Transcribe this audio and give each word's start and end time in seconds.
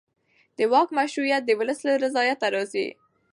د 0.57 0.59
واک 0.71 0.89
مشروعیت 0.99 1.43
د 1.45 1.51
ولس 1.59 1.79
له 1.87 1.93
رضایت 2.03 2.39
راځي 2.53 2.87